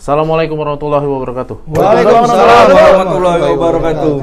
[0.00, 1.76] Assalamualaikum warahmatullahi wabarakatuh.
[1.76, 4.14] Waalaikumsalam warahmatullahi wabarakatuh.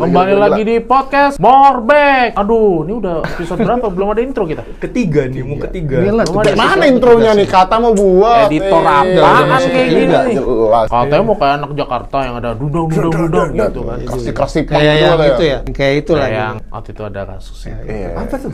[0.00, 2.32] Kembali lagi di podcast Morbek.
[2.40, 3.84] Aduh, ini udah episode berapa?
[3.92, 4.64] Belum ada intro kita.
[4.80, 6.00] Ketiga nih, mau ketiga.
[6.08, 7.44] Belum ada Mana intronya nih?
[7.52, 8.48] Kata mau buat.
[8.48, 10.04] Editor Eh, apaan kayak gini?
[10.40, 10.86] Jelas.
[10.88, 13.98] Katanya mau kayak anak Jakarta yang ada dudang dudang dudang gitu kan.
[14.08, 15.28] Kerasi-kerasi punk kayak gitu yang kayak.
[15.36, 17.84] itu ya kayak itu lagi yang waktu itu ada kasus itu.
[17.84, 18.08] Iya.
[18.24, 18.52] Apa tuh?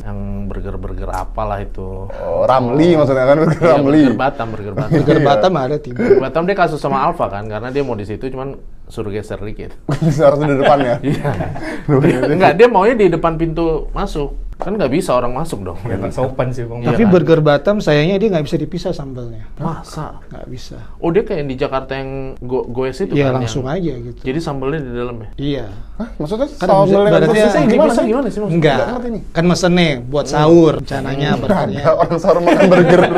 [0.00, 0.18] Yang
[0.48, 2.08] burger-burger apalah itu.
[2.08, 4.00] Oh, Ramli maksudnya kan Iya, Ramli.
[4.08, 4.92] burger Batam, burger Batam.
[4.96, 8.06] Burger Batam ada tiba Burger Batam dia kasus sama Alfa kan karena dia mau di
[8.06, 8.54] situ cuman
[8.86, 9.74] suruh geser dikit.
[10.22, 10.96] Harusnya di depan ya.
[11.02, 11.30] Iya.
[12.30, 14.38] Enggak, dia maunya di depan pintu masuk.
[14.54, 15.76] Kan nggak bisa orang masuk dong.
[15.76, 16.78] Kelihatan sopan sih bang.
[16.80, 17.10] Iya tapi kan?
[17.10, 20.22] burger Batam sayangnya dia nggak bisa dipisah sambelnya Masa?
[20.24, 23.38] nggak bisa Oh dia kayak di Jakarta yang go goes itu iya kan?
[23.38, 25.28] langsung yang- aja gitu Jadi sambelnya di dalam ya?
[25.36, 28.04] iya Hah, maksudnya Kan sambal bisa- yang berarti ya- gimana sih?
[28.04, 28.56] gimana sih maksudnya?
[28.56, 28.78] enggak
[29.32, 33.00] kan mesen nih buat sahur rencananya Ada orang sahur makan burger.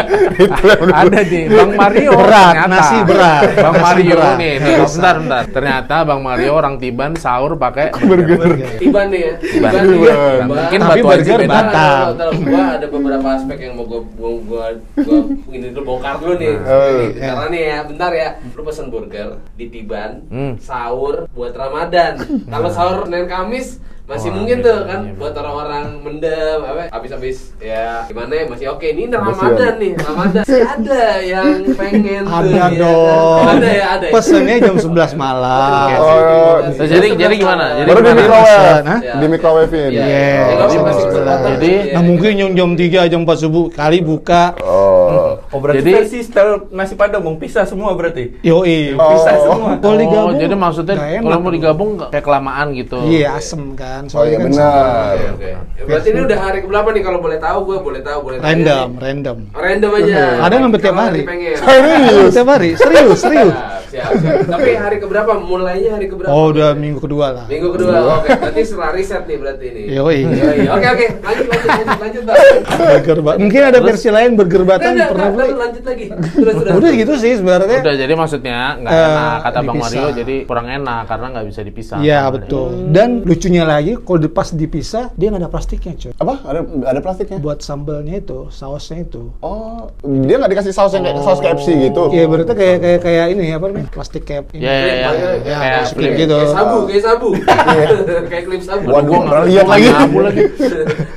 [0.96, 2.68] Ada nih, Bang Mario Berat, ternyata.
[2.68, 3.42] nasi berat.
[3.56, 5.42] Bang Mario nih, nih, bentar, bentar.
[5.48, 8.76] Ternyata Bang Mario orang Tiban sahur pakai burger.
[8.76, 9.32] Tiban nih ya.
[9.38, 9.72] Tiban.
[9.72, 10.16] ya.
[10.44, 11.58] Mungkin batu beda.
[11.66, 12.30] Tahu, tahu.
[12.44, 14.64] Gua ada beberapa aspek yang mau gua gua gua,
[14.96, 16.54] gua ini dulu bongkar dulu nih.
[16.56, 18.28] Oh, Nih, Karena nih ya, bentar ya.
[18.52, 20.54] Lu pesen burger di Tiban, Hmm.
[20.56, 22.14] sahur buat Ramadan.
[22.46, 25.12] Kalau sahur Senin Kamis masih Wah, mungkin tuh kan iya.
[25.12, 29.80] buat orang-orang mendem apa habis-habis ya gimana ya masih oke ini udah Masih Ramadan ada.
[29.82, 32.66] nih Ramadan Masih ada yang pengen tuh ada ya.
[32.78, 37.64] dong ada ya ada ya pesennya jam 11 malam Oh, Terus jadi jadi gimana?
[37.74, 38.94] Jadi Baru di microwave,
[39.26, 39.74] di.
[39.90, 40.04] Iya.
[40.06, 41.02] Iya, Ya, apa-apa, 11.
[41.06, 41.48] kesempatan.
[41.52, 45.34] Jadi, nah mungkin yang jam 3 jam 4 subuh kali buka Oh.
[45.48, 48.38] Oh berarti Jadi- style nasi padang bang pisah semua berarti.
[48.40, 49.10] yoi Oh.
[49.10, 49.70] Pisah semua.
[49.76, 52.98] kalau Oh, digabung jadi maksudnya kalau mau digabung kayak kelamaan gitu.
[53.04, 55.14] iya asem kan Oh iya kan benar.
[55.16, 55.48] Oke, oke.
[55.76, 58.52] Ya, berarti ini udah hari keberapa nih kalau boleh tahu gue boleh tahu boleh tanya
[58.52, 60.22] random random Oh, Random aja.
[60.44, 61.22] Ada yang hampir tiap hari.
[61.56, 62.30] Serius.
[62.34, 63.54] Tiap hari, serius, serius.
[63.96, 64.48] Siap, siap, siap.
[64.50, 65.32] Tapi hari keberapa?
[65.38, 66.28] Mulainya hari keberapa?
[66.28, 67.44] Oh, udah minggu kedua lah.
[67.46, 68.20] Minggu kedua.
[68.20, 69.80] Oke, berarti setelah riset nih berarti ini.
[69.90, 70.18] Yoi.
[70.22, 70.58] Yoi.
[70.68, 71.06] Oke, oke.
[71.18, 72.22] Lanjut, lanjut, lanjut, lanjut.
[72.22, 72.36] Bang.
[72.76, 73.18] Burger.
[73.38, 75.52] Mungkin ada versi lain burger Batam Nggak, pernah beli.
[75.54, 76.04] lanjut lagi.
[76.28, 76.72] Sudah, sudah.
[76.76, 77.78] Udah gitu sih sebenarnya.
[77.80, 79.82] Udah jadi maksudnya nggak Eh, enak kata Bang dipisah.
[79.86, 81.98] Mario jadi kurang enak karena nggak bisa dipisah.
[81.98, 82.68] Iya betul.
[82.90, 86.12] Dan lucunya lagi, kalau di- pas dipisah dia nggak ada plastiknya coy.
[86.14, 86.34] Apa?
[86.44, 87.38] Ada ada plastiknya?
[87.38, 89.32] Buat sambelnya itu, sausnya itu.
[89.40, 92.02] Oh, dia nggak dikasih saus yang kayak saus KFC gitu.
[92.10, 94.62] Iya berarti kayak kayak kayak ini apa namanya plastik cap ini.
[94.62, 95.30] Iya, iya, iya.
[95.42, 95.56] Ya,
[95.88, 96.36] Kayak gitu.
[96.36, 97.28] Kayak sabu, kayak sabu.
[98.30, 98.86] kayak klip sabu.
[98.86, 99.88] Waduh, Gua pernah nggak- lihat gua lagi.
[99.88, 100.42] nyabu lagi.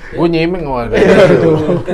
[0.10, 0.84] Gue nyimeng wah.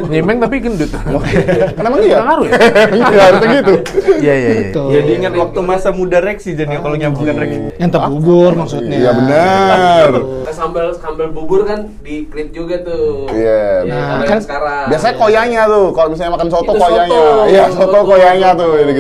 [0.08, 0.90] nyimeng tapi gendut.
[0.90, 2.16] Kan emang iya?
[2.16, 2.54] Nggak ngaruh ya?
[2.90, 3.74] Iya, harusnya gitu.
[4.18, 4.70] Iya iya iya.
[4.72, 7.60] Jadi ingat waktu masa muda Reksi jadi kalau nyambungkan Reksi.
[7.76, 8.98] Yang tak bubur maksudnya.
[8.98, 10.08] Iya benar.
[10.16, 13.28] Nah, sambal sambal bubur kan di klip juga tuh.
[13.30, 13.84] Iya.
[13.84, 14.86] Ya, Nah, kan yang sekarang.
[14.88, 17.06] Biasanya koyanya tuh, kalau misalnya makan soto koyanya.
[17.12, 17.44] soto.
[17.46, 18.70] Iya, soto koyanya tuh.
[18.80, 18.96] Iya.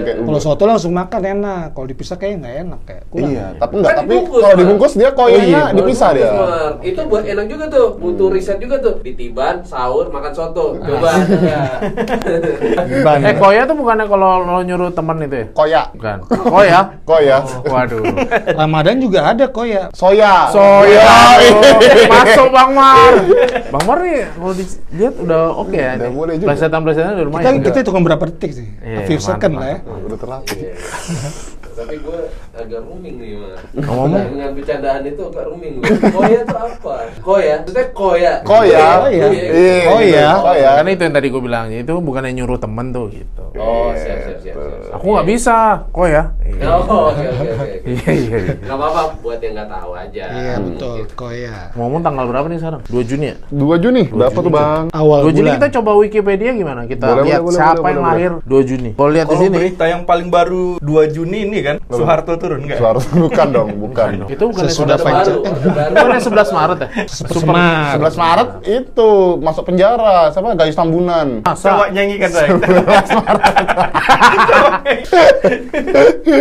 [0.00, 1.66] Kayak- Kalau soto langsung makan enak.
[1.72, 3.02] Kalau dipisah kayaknya nggak enak kayak.
[3.08, 3.26] kurang.
[3.28, 5.74] Iya, tapi enggak, Kan tapi kalau dibungkus dia koyanya Oh, iya.
[5.74, 6.30] dipisah dia.
[6.80, 8.94] Itu buat enak juga tuh, butuh riset juga tuh.
[9.00, 10.76] Di Tiban, sahur, makan soto.
[10.76, 11.10] Coba.
[11.50, 11.62] ya.
[13.00, 13.18] Ban.
[13.20, 15.46] Eh koya tuh bukannya kalau lo nyuruh teman itu ya?
[15.50, 15.82] Koya.
[15.90, 16.18] Bukan.
[16.28, 16.80] Koya?
[17.10, 17.38] Koya.
[17.64, 18.02] Waduh.
[18.60, 19.90] Ramadan juga ada kok ya.
[19.90, 20.46] Soya.
[20.50, 21.08] Soya.
[21.40, 22.06] Iya.
[22.06, 23.14] Masuk Bang Mar.
[23.68, 25.92] Bang Mar nih kalau dilihat udah oke ya.
[25.96, 26.48] Udah boleh juga.
[26.52, 27.54] Plesetan-plesetan udah Kita lumayan.
[27.62, 28.66] kita hitungan berapa detik sih?
[28.80, 29.78] Iya, A few second lah ya.
[29.82, 30.58] Udah terlatih.
[31.78, 32.18] Tapi gue
[32.60, 33.60] agak rooming nih, Mas.
[33.74, 34.24] Ngomong-ngomong.
[34.30, 35.84] Dengan bercandaan itu agak rooming gue.
[36.10, 36.94] Koya itu apa?
[37.20, 37.54] Koya?
[37.60, 38.32] Maksudnya koya?
[38.42, 38.86] Koya.
[39.00, 39.26] Koya.
[39.30, 40.08] Iya, Oh, gitu.
[40.08, 40.28] iya.
[40.36, 40.70] Koya.
[40.76, 43.42] Kan itu yang tadi gue bilang, itu bukannya nyuruh temen tuh gitu.
[43.56, 44.54] Oh, siap, siap, siap.
[44.56, 44.94] siap.
[44.94, 45.56] Aku nggak bisa,
[45.90, 46.22] koya.
[46.60, 47.54] Oh, oke, oke, oke.
[47.56, 47.68] oke.
[47.90, 48.36] Iya iya.
[48.38, 48.54] iya.
[48.60, 50.24] Gak apa-apa buat yang nggak tahu aja.
[50.30, 51.56] Iya betul, kok ya.
[51.74, 52.80] Ngomong tanggal berapa nih sekarang?
[52.86, 53.36] 2 Juni ya?
[53.50, 54.84] 2 Juni, berapa tuh, Bang?
[54.92, 56.84] Awal 2 Juni kita coba Wikipedia gimana?
[56.84, 58.90] Kita Boleh, lihat boleh, siapa boleh, yang boleh, lahir 2 Juni.
[58.94, 62.78] Kalau lihat di sini, berita yang paling baru 2 Juni ini kan, Soeharto turun enggak?
[62.78, 64.08] Suara bukan dong, bukan.
[64.26, 65.94] itu bukan Sesudah baru, baru.
[65.94, 66.88] Bukannya 11 Maret ya?
[67.06, 67.94] Semar.
[67.94, 71.28] 11 Maret itu masuk penjara, siapa Gayus Tambunan.
[71.40, 71.86] Coba Masa?
[71.88, 72.50] nyanyikan saya.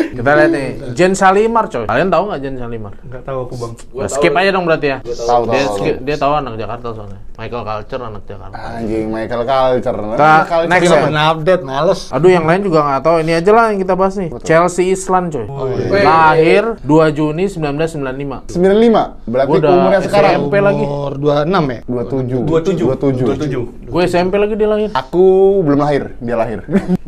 [0.10, 1.86] Kita lihat nih, Jen Salimar coy.
[1.86, 2.94] Kalian tahu nggak Jen Salimar?
[3.00, 3.74] Enggak tahu aku, Bang.
[3.90, 4.42] Gua Nah, tahu skip nih.
[4.42, 4.98] aja dong berarti ya.
[5.00, 5.42] Gua tahu.
[5.46, 5.76] Dia tahu.
[5.76, 7.20] skip, dia tahu anak Jakarta soalnya.
[7.38, 8.56] Michael Culture anak Jakarta.
[8.76, 9.96] Anjing Michael Culture.
[9.96, 10.68] Culture.
[10.68, 11.24] next Film ya.
[11.32, 12.00] update, males.
[12.10, 13.16] Aduh yang lain juga nggak tahu.
[13.22, 14.30] Ini aja lah yang kita bahas nih.
[14.42, 15.46] Chelsea Islan coy.
[15.46, 15.89] iya.
[15.90, 18.54] Lahir 2 Juni 1995.
[18.54, 20.86] 95, berarti Gua udah umurnya sekarang SMP lagi.
[20.86, 21.80] Umur 26 ya?
[21.90, 22.86] 27.
[22.86, 23.26] 27.
[23.26, 23.90] 27.
[23.90, 24.90] Gue SMP lagi dia lahir.
[24.94, 25.26] Aku
[25.66, 26.60] belum lahir, dia lahir.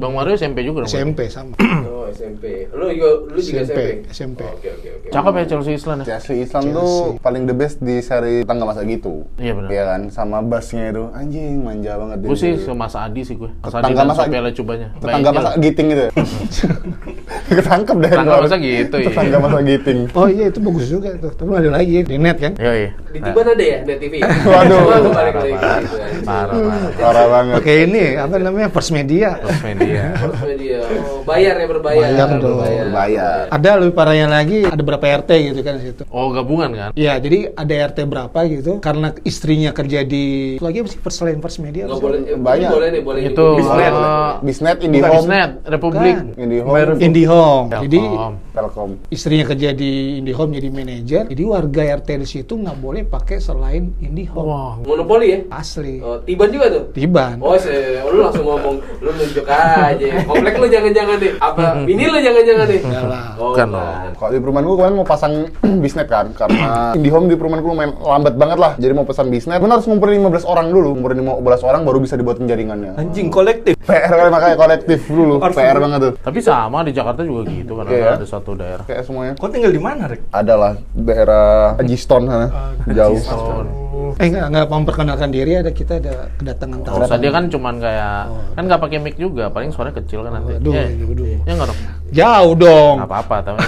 [0.02, 0.90] Bang Mario SMP juga dong.
[0.90, 1.54] SMP sama.
[1.86, 2.66] Oh, SMP.
[2.74, 3.80] Lu juga lu juga SMP,
[4.10, 4.42] SMP.
[4.42, 4.42] SMP.
[4.42, 5.01] Oh, Oke oke oke.
[5.12, 6.06] Cakep ya Chelsea Island ya?
[6.16, 9.28] Chelsea Islam tuh paling the best di seri tangga masa gitu.
[9.36, 9.70] Iya, benar.
[9.70, 12.18] Iya kan, sama bassnya itu anjing manja banget.
[12.24, 12.64] Gue sih dia.
[12.64, 13.52] ke Mas Adi sih gue.
[13.60, 14.24] Mas Adi Tetangga dan Mas Adi.
[14.32, 14.88] Sophia Lecubanya.
[15.04, 16.04] Tetangga masa giting gitu.
[16.08, 16.12] ya?
[17.60, 18.12] Ketangkep deh.
[18.16, 19.08] Tetangga masa gitu, iya.
[19.12, 20.00] Tetangga masa giting.
[20.16, 21.32] Oh iya itu bagus juga tuh.
[21.36, 22.54] Tapi ada lagi di net kan.
[22.56, 22.90] Iya iya.
[23.12, 24.14] Di Tiban ada ya net TV.
[24.56, 24.82] Waduh.
[24.96, 25.58] Anjing.
[26.24, 26.92] Parah parah.
[26.96, 27.56] Parah banget.
[27.60, 29.36] Oke ini apa namanya First Media.
[29.44, 30.04] Terus media.
[30.16, 30.80] Terus media.
[30.88, 32.00] Oh, bayar ya berbayar.
[32.00, 32.64] Bayar dong.
[32.64, 33.40] Berbayar.
[33.52, 36.04] Ada lebih parahnya lagi ada berapa RT gitu kan di situ.
[36.08, 36.90] Oh gabungan kan?
[36.94, 40.24] Iya, jadi ada RT berapa gitu karena istrinya kerja di
[40.58, 42.06] lagi apa sih first selain first media Nggak apa sih?
[42.06, 42.20] boleh.
[42.28, 42.70] eh, Banyak.
[42.70, 43.22] Boleh nih boleh.
[43.24, 43.46] Itu.
[43.56, 43.94] Bisnet.
[43.94, 45.16] eh, Bisnet, IndiHome.
[45.18, 46.16] Bisnet, Republik.
[46.18, 46.40] Bukan.
[46.40, 47.00] IndiHome.
[47.00, 47.68] IndiHome.
[47.82, 48.34] Jadi Telkom.
[48.52, 48.90] Telkom.
[49.10, 51.24] istrinya kerja di IndiHome jadi manajer.
[51.28, 54.44] Jadi warga RT di situ nggak boleh pakai selain IndiHome.
[54.44, 54.74] Wah.
[54.82, 55.40] Monopoli ya?
[55.52, 56.00] Asli.
[56.00, 56.84] Oh, Tiban juga tuh.
[56.92, 57.38] Tiban.
[57.40, 57.72] Oh, se
[58.04, 60.06] lu langsung ngomong, lu nunjuk aja.
[60.24, 61.34] Komplek lu jangan-jangan deh.
[61.38, 62.80] Apa bini lu jangan-jangan deh.
[62.82, 63.28] Enggak lah.
[63.36, 63.96] Oh, Bukan enggak.
[64.14, 65.34] Kalau di perumahan gue kemarin mau pasang
[65.84, 66.68] bisnet kan, karena
[66.98, 68.72] IndiHome di perumahan gue main lambat banget lah.
[68.76, 70.90] Jadi mau pesan bisnet, benar harus ngumpulin 15 orang dulu.
[70.94, 73.00] Ngumpulin 15 orang baru bisa dibuatin jaringannya.
[73.00, 73.80] Anjing kolektif.
[73.82, 76.14] PR kali makanya kolektif dulu, PR banget tuh.
[76.20, 78.20] Tapi sama di Jakarta juga gitu kan Iya.
[78.20, 78.84] ada satu daerah.
[78.84, 79.34] Kayak semuanya.
[79.40, 80.22] Kau tinggal di mana, Rek?
[80.30, 82.48] Ada lah daerah Ajiston sana,
[82.86, 83.20] jauh.
[83.32, 83.64] Oh.
[84.20, 87.08] Eh nggak nggak memperkenalkan diri ada kita ada kedatangan tamu.
[87.08, 88.16] Usah dia kan cuman kayak
[88.54, 90.60] kan nggak pakai mic juga, paling suaranya kecil kan nanti.
[90.60, 91.26] Aduh, Ya, aduh.
[91.48, 91.80] ya nggak dong.
[92.12, 92.96] Jauh dong.
[93.00, 93.60] Nggak apa-apa tapi.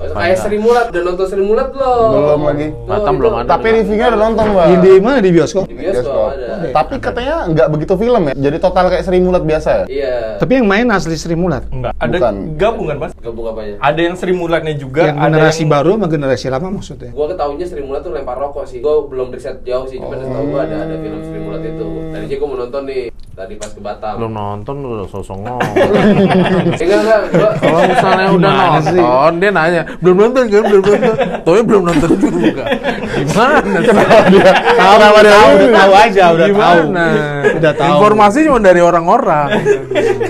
[0.00, 2.08] Oh, Kayak Sri Mulat, udah nonton Sri Mulat belum?
[2.16, 2.68] Belum lagi.
[2.72, 3.10] Itu.
[3.20, 3.48] belum ada.
[3.52, 4.66] Tapi reviewnya udah nonton, Mbak.
[4.66, 5.64] Di, di mana di bioskop?
[5.68, 6.72] Di bioskop ada.
[6.72, 8.34] Tapi katanya nggak begitu film ya.
[8.40, 9.84] Jadi total kayak Sri Mulat biasa ya.
[9.84, 10.14] Iya.
[10.40, 11.68] Tapi yang main asli Sri Mulat.
[11.68, 11.92] Enggak.
[12.00, 12.34] Ada Bukan.
[12.56, 13.12] gabungan, Mas.
[13.20, 13.74] Gabung apanya?
[13.84, 15.72] Ada yang Sri Mulatnya juga, yang ada generasi yang...
[15.76, 17.10] baru sama generasi lama maksudnya.
[17.12, 18.80] Gua ketahunya Sri Mulat tuh lempar rokok sih.
[18.80, 21.86] Gua belum riset jauh sih, cuma tahu gua ada ada film Sri Mulat itu.
[22.16, 23.02] Tadinya gua mau nonton nih
[23.40, 24.14] tadi pas ke Batam.
[24.20, 25.60] Belum nonton lu udah sosok ngomong.
[26.82, 27.50] Enggak enggak, gua
[27.90, 29.00] misalnya udah Gimana sih?
[29.00, 31.14] nonton, dia nanya, belum nonton kan, belum nonton.
[31.40, 32.64] Tapi belum nonton juga.
[33.10, 33.96] Gimana sih?
[34.80, 35.32] Tahu, tahu, udah
[35.72, 36.50] tahu aja, udah tahu.
[36.50, 37.04] Gimana?
[37.56, 37.90] Udah tahu.
[37.96, 39.48] Informasi cuma dari orang-orang.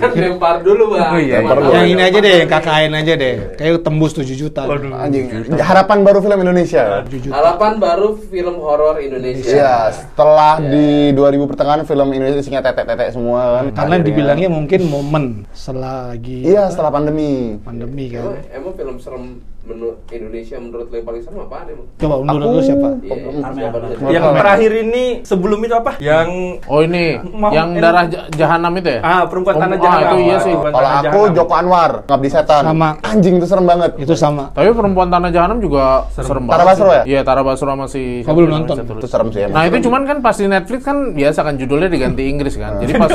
[0.01, 1.13] kan lempar dulu, Bang.
[1.13, 1.55] Oh, iya, iya.
[1.71, 3.35] Yang ini aja deh, yang KKN aja deh.
[3.55, 4.63] Kayak tembus 7 juta.
[4.67, 5.25] Anjing.
[5.55, 7.05] Harapan baru film Indonesia.
[7.05, 7.35] 7 juta.
[7.35, 9.51] Harapan baru film horor Indonesia.
[9.51, 13.65] Iya, setelah di 2000 pertengahan film Indonesia isinya tetek-tetek semua kan.
[13.71, 17.50] Karena Akhirnya- dibilangnya mungkin momen selagi Iya, setelah pandemi.
[17.59, 18.55] Pandemi Emang, kan.
[18.55, 19.25] emang film serem
[19.61, 21.87] menurut Indonesia menurut lo yang paling serem apaan emang?
[21.95, 22.89] Coba menurut lu siapa?
[22.99, 23.15] Iya,
[23.53, 23.93] siapa dulu?
[24.09, 25.93] Yang terakhir ini sebelum itu apa?
[25.99, 26.29] Yang
[26.65, 27.83] Oh ini, Mau- yang enak.
[27.83, 29.01] darah ja- jahanam itu ya?
[29.01, 30.09] ah perempuan Oh, tanah ah, jahanam.
[30.09, 30.55] itu iya sih.
[30.55, 31.37] Kalau aku Jahanam.
[31.37, 32.63] Joko Anwar, Ngabdi Setan.
[32.65, 32.89] Sama.
[33.03, 33.91] Anjing itu serem banget.
[33.97, 34.45] Itu sama.
[34.51, 36.57] Tapi perempuan tanah jahanam juga serem, banget.
[36.57, 37.03] Tara Basro ya?
[37.05, 38.77] Iya, Tara Basro sama si Kau belum nonton?
[38.81, 39.55] Itu serem sih emang.
[39.55, 42.81] Nah itu cuman kan pas di Netflix kan biasa kan judulnya diganti Inggris kan.
[42.81, 43.09] Jadi pas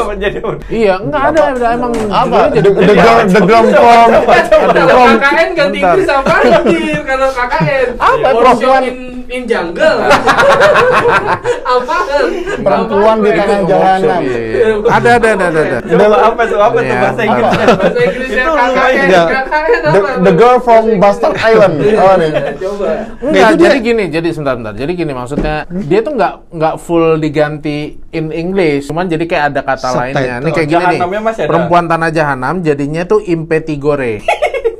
[0.69, 1.41] Iya, enggak ada,
[1.73, 2.37] emang apa?
[2.47, 4.09] The, jadi the, girl, the girl from
[5.17, 5.79] KKN ganti.
[5.81, 6.99] Inggris apa anjir?
[7.01, 8.81] Kalau KKN Apa, perempuan?
[8.83, 8.97] in,
[9.27, 9.97] in jungle
[11.65, 12.23] Apaan?
[12.57, 13.65] perempuan di Itu jahanam.
[13.65, 14.67] workshop, iya.
[14.87, 15.61] Ada, ada, ada, ada.
[15.61, 15.77] ada.
[15.83, 16.57] Coba apa tuh?
[16.57, 16.95] Apa tuh Iya.
[16.99, 17.65] bahasa Inggrisnya?
[17.67, 19.27] Bahasa Inggrisnya Itu KKN lumayan.
[19.27, 20.09] KKN The, apa?
[20.19, 21.75] the girl from Bastard Island.
[21.79, 22.29] Apa nih?
[22.55, 22.87] Coba
[23.19, 24.73] Enggak, itu dia- jadi gini, jadi sebentar, sebentar.
[24.75, 27.77] Jadi gini maksudnya, dia tuh nggak nggak full diganti
[28.11, 30.35] in English, cuman jadi kayak ada kata lainnya.
[30.39, 30.97] Ini kayak gini nih.
[30.97, 31.49] Jahanamnya masih ada.
[31.49, 34.21] Perempuan tanah jahanam jadinya tuh impetigore.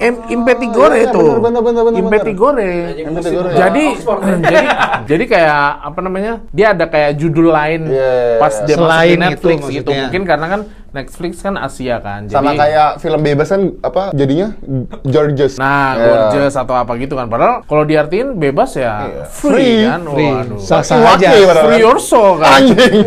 [0.05, 1.41] Em, impetigore iya, tuh.
[1.41, 1.97] bener, bener, bener, bener.
[1.97, 2.71] impetigore.
[2.93, 3.21] Ke
[3.57, 3.85] Jadi,
[4.45, 4.65] jadi,
[5.09, 6.33] jadi kayak apa namanya?
[6.53, 8.65] Dia ada kayak judul lain Iya, iya, pas iya.
[8.69, 9.65] dia masuk Selain di itu Netflix gitu.
[9.65, 10.01] maksudnya.
[10.05, 10.61] Mungkin karena kan
[10.95, 12.25] Netflix kan Asia kan.
[12.25, 14.55] Jadi, Sama kayak film bebas kan apa jadinya
[15.03, 15.59] Georges.
[15.59, 16.05] Nah, Ya.
[16.31, 17.27] gorgeous atau apa gitu kan.
[17.27, 19.23] Padahal kalau diartiin bebas ya Iya.
[19.27, 20.01] free, Free, kan.
[20.07, 20.31] free.
[20.31, 20.59] Waduh.
[20.95, 21.61] Wakil aja.
[21.61, 22.63] Free your soul kan.
[22.63, 23.03] Anjing.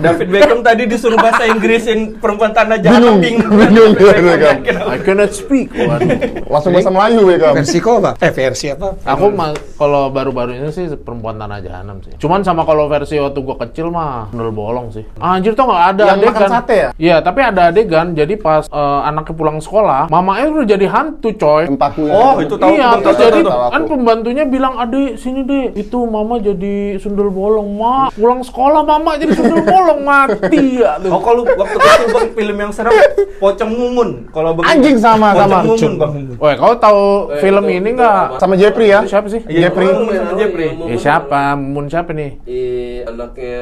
[0.00, 4.58] David Beckham tadi disuruh bahasa Inggrisin perempuan tanah Bingung, jahanam bingung David Beckham.
[4.84, 5.70] I cannot speak.
[5.70, 6.08] Waduh.
[6.44, 7.52] Langsung bahasa Melayu ya kan.
[7.54, 8.10] Versi kau apa?
[8.18, 8.98] Eh versi apa?
[9.06, 9.30] Aku
[9.76, 12.12] kalau baru-baru ini sih perempuan tanah jahanam sih.
[12.16, 15.04] Cuman sama kalau versi waktu gua kecil mah bener bolong sih.
[15.16, 16.88] Anjir tuh nggak ada Yang makan sate ya?
[17.04, 18.16] Iya, tapi ada adegan.
[18.16, 21.68] Jadi pas eh, anaknya pulang sekolah, mamanya udah jadi hantu coy.
[21.68, 22.08] Empaku.
[22.08, 25.44] Oh, itu tahu iya, tahu, terus tahu, jadi tahu, tahu kan pembantunya bilang, "Adek, sini
[25.44, 25.76] deh.
[25.76, 28.08] Itu mama jadi sundel bolong, Ma.
[28.08, 32.56] Pulang sekolah mama jadi sundel bolong, mati ya tuh." Oh kalau waktu kecil bang film
[32.58, 32.92] yang serem
[33.36, 34.70] Pocong Mumun kalau begitu.
[34.70, 35.58] Anjing sama, Pocong sama.
[35.62, 36.12] Mumun bang.
[36.40, 38.16] Woi, kau tahu Eh, film itu- ini itu nggak?
[38.16, 38.38] apa?
[38.38, 39.00] Sama Jeffrey ya.
[39.02, 39.40] Itu siapa sih?
[39.44, 39.86] Jeffrey.
[39.86, 40.68] Mumun sama Jeffrey.
[40.88, 41.40] Eh, siapa?
[41.52, 42.30] Mun siapa nih?
[42.44, 43.58] Eh, anaknya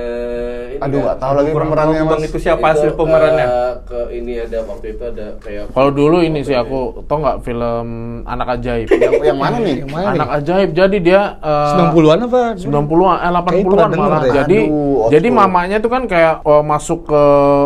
[0.70, 1.02] ini Aduh, kan.
[1.02, 2.10] nggak tahu lagi pemerannya mas.
[2.12, 3.48] bang itu siapa Itu, asli pemeran trennya.
[3.82, 7.86] ke ini ada waktu itu ada kayak Kalau dulu ini sih aku tau nggak film
[8.28, 8.88] Anak Ajaib.
[9.02, 9.76] Yang, yang mana nih?
[9.82, 10.36] Yang mana Anak nih?
[10.38, 10.70] Ajaib.
[10.72, 12.40] Jadi dia eh, 90-an apa?
[12.54, 14.22] 90-an, eh 80-an pernah denger malah.
[14.30, 17.22] Jadi Aduh, jadi mamanya tuh kan kayak eh, masuk ke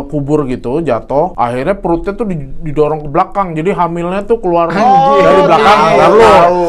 [0.08, 1.36] kubur gitu, jatuh.
[1.36, 3.52] Akhirnya perutnya tuh di- didorong ke belakang.
[3.54, 5.78] Jadi hamilnya tuh keluar dari belakang.
[5.96, 6.20] Lalu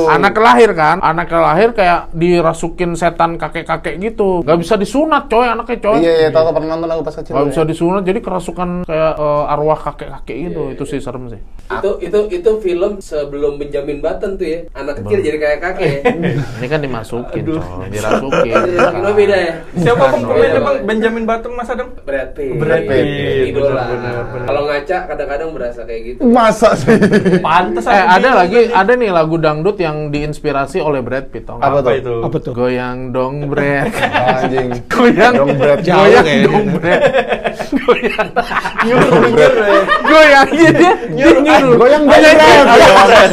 [0.07, 4.41] anak lahir kan, anak lahir kayak dirasukin setan kakek-kakek gitu.
[4.43, 5.97] Gak bisa disunat coy anaknya coy.
[6.01, 7.33] Iya, iya, tahu pernah nonton aku pas kecil.
[7.33, 7.49] Gak ya.
[7.49, 10.61] bisa disunat, jadi kerasukan kayak eh, arwah kakek-kakek gitu.
[10.75, 11.41] Itu sih serem sih.
[11.67, 15.99] itu itu itu film sebelum Benjamin Button tuh ya anak kecil jadi kayak kakek ya
[16.63, 18.55] Ini kan dimasukin coy, dirasukin.
[18.71, 20.77] Kira beda ya Siapa pemainnya bang?
[20.87, 21.91] Benjamin Button Mas Adam?
[22.07, 23.51] Brad Pitt Brad Pitt.
[23.51, 23.83] idola
[24.47, 26.95] kalau ngaca kadang-kadang berasa kayak gitu Masa sih?
[27.43, 31.43] Pantes Eh ada lagi, ada nih lagu dangdut yang diinspirasi oleh Brad Pitt.
[31.43, 31.67] tau nggak?
[31.67, 31.91] Apa tuh?
[31.99, 32.15] itu?
[32.23, 32.53] Apa tuh?
[32.55, 33.91] Goyang dong Brad.
[33.91, 34.71] Anjing.
[34.95, 35.79] goyang Dong Brad.
[35.83, 37.01] Goyang dong Brad.
[37.83, 38.27] goyang.
[38.85, 39.81] Nyuruh nyuruh ya.
[40.07, 40.91] goyang dia.
[41.11, 41.75] Nyuruh.
[41.77, 42.37] Goyang dong, Brad.
[42.39, 42.63] Ayo,
[43.07, 43.31] Brad.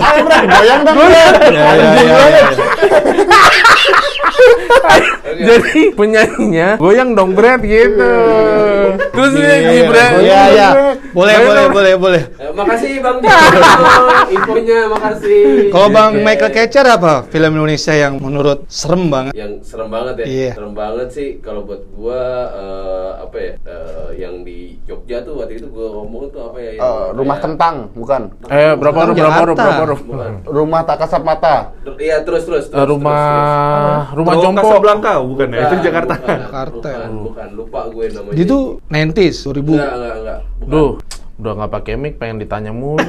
[0.49, 1.35] Goyang dong, Brad.
[1.45, 2.47] Anjing banget.
[5.35, 8.13] Jadi penyanyinya goyang dong Brad gitu.
[9.11, 10.11] Terus dia Iya, Gibran.
[10.21, 10.69] Iya, iya.
[11.11, 12.23] Boleh, boleh, boleh, boleh.
[12.37, 13.17] Eh, makasih bang
[14.27, 16.23] infonya makasih Kalau Bang Oke.
[16.23, 19.33] Michael Catcher apa film Indonesia yang menurut serem banget?
[19.35, 20.51] yang serem banget ya Iya.
[20.55, 22.21] serem banget sih kalau buat gua
[22.53, 26.71] eh, apa ya eh, yang di Jogja tuh waktu itu gua ngomong tuh apa ya
[26.73, 28.23] yang Eh, rumah kayak- kentang, bukan?
[28.47, 29.65] Eh berapa huruf berapa Jakarta.
[29.81, 31.57] berapa bukan Rumah tak kasat mata.
[31.97, 33.74] iya terus terus, terus rumah terus,
[34.11, 34.61] rumah Terowongan jompo.
[34.65, 35.59] Casablanca bukan ya?
[35.59, 36.15] Itu Bukan, Jakarta.
[36.15, 36.91] bukan, Jakarta.
[36.91, 39.61] bukan, bukan lupa gue namanya Dia tuh 90s, 2000.
[39.65, 40.71] enggak enggak enggak bukan.
[40.71, 40.91] Duh,
[41.35, 43.03] udah nggak pakai mic, pengen ditanya mulu.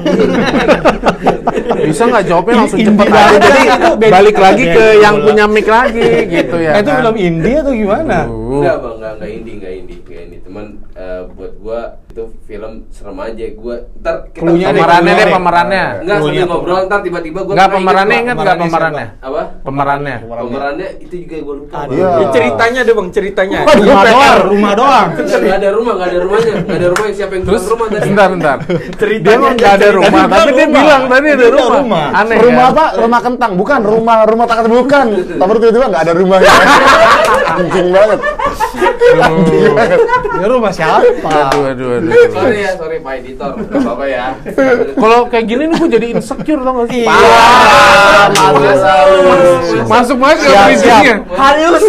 [1.78, 3.36] Bisa nggak jawabnya langsung cepet aja.
[3.38, 6.72] Jadi Itu beda- balik lagi ke beda yang punya mic lagi gitu ya.
[6.72, 6.98] Eh, itu kan?
[7.00, 8.18] film indie atau gimana?
[8.26, 10.40] Enggak bang, enggak, enggak indie, enggak indie, enggak indie.
[10.42, 11.80] Cuman eh, buat gua
[12.16, 13.44] itu film serem aja.
[13.52, 15.34] Gua ntar kita Pemerannya deh, deh.
[15.36, 15.84] pemerannya.
[16.00, 18.40] Enggak sambil ngobrol ntar tiba-tiba gua Nggak pemerannya inget, ingat Bang.
[18.40, 19.06] nggak Pemerannya pemerannya?
[19.20, 19.42] Apa?
[19.60, 20.16] Pemerannya.
[20.24, 21.76] Pemerannya itu juga gua lupa.
[21.76, 21.92] Bang.
[21.92, 22.08] Iya.
[22.08, 23.58] Ya, ceritanya deh bang, ceritanya.
[23.68, 25.08] Rumah doang, rumah doang.
[25.26, 27.14] Enggak, enggak ada rumah, enggak ada rumahnya, enggak ada rumahnya.
[27.16, 28.04] Siapa yang Terus, rumah tadi?
[28.08, 28.56] bentar, bentar.
[29.00, 30.80] Ceritanya Dia nggak ada rumah, tapi dia rumah.
[30.80, 31.76] bilang tadi ada rumah.
[31.84, 32.06] rumah.
[32.16, 32.72] Aneh rumah ya?
[32.72, 32.84] apa?
[32.96, 35.06] Rumah kentang, bukan rumah rumah tak bukan.
[35.36, 36.48] Tapi tiba-tiba nggak ada rumahnya.
[37.56, 38.20] Anjing banget.
[39.16, 39.98] Banget.
[40.36, 41.08] Ya rumah siapa?
[41.24, 42.10] Aduh, aduh, aduh.
[42.28, 43.50] Sorry ya, sorry Pak Editor.
[43.56, 44.26] Enggak apa-apa ya.
[44.92, 47.04] Kalau kayak gini nih gue jadi insecure tau gak sih?
[47.08, 49.88] Ah, Masuk.
[49.88, 51.16] Masuk masuk ke Siap, bridging-nya.
[51.32, 51.84] Halus.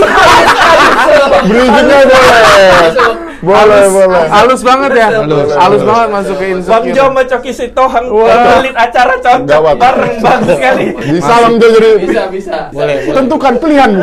[3.37, 3.63] Boleh.
[3.63, 4.23] Boleh, boleh.
[4.27, 5.07] Halus banget ya.
[5.21, 5.49] Halus.
[5.53, 6.93] Halus banget masuk ke Bang insecure.
[6.93, 9.75] Jo sama Coki Sitohang pelit acara cocok Gawat.
[9.77, 10.85] bareng bagus sekali.
[10.97, 12.57] Bisa Bang Jo jadi Bisa, bisa.
[12.71, 13.15] Boleh, boleh.
[13.15, 14.01] tentukan pilihanmu.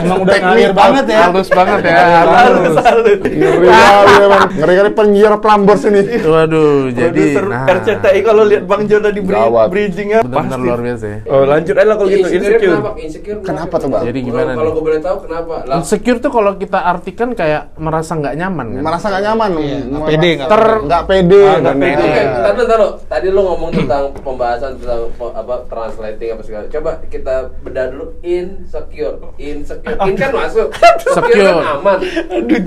[0.00, 1.20] Emang udah ngalir banget ya.
[1.28, 1.94] Halus banget ya.
[1.94, 2.76] Halus, Halus.
[2.80, 3.18] halus.
[3.20, 4.48] Ngeri kali emang.
[4.50, 6.02] Ngeri kali penyiar pelambors ini.
[6.20, 7.64] Waduh, jadi Produser nah.
[7.66, 10.58] RCTI kalau lihat Bang Jo tadi bridgingnya pasti.
[10.60, 11.18] luar biasa ya.
[11.26, 13.74] Oh lanjut aja lah kalau gitu Insecure kenapa?
[13.80, 14.02] Tuh, Bang?
[14.04, 15.54] Jadi gimana Kalau gue boleh tahu kenapa?
[15.72, 18.82] Insecure tuh kalau kita artikan kayak merasa nggak nyaman kan?
[18.84, 19.50] Merasa nggak nyaman.
[19.50, 20.84] Iya, nggak Merasa pede, nggak ter pede.
[20.84, 21.40] nggak pede.
[21.40, 22.04] Ah, nggak dan- pede.
[22.04, 22.88] Oke, Iya.
[23.08, 25.00] tadi lo ngomong tentang pembahasan tentang
[25.32, 26.64] apa translating apa segala.
[26.68, 29.16] Coba kita bedah dulu insecure.
[29.34, 29.96] Insecure.
[30.02, 30.68] In kan masuk.
[31.00, 31.56] Secure.
[31.56, 31.98] kan aman.